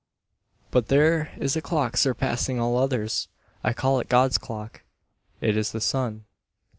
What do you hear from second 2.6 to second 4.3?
others. I call it